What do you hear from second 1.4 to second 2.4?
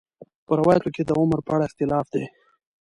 په اړه اختلاف دی.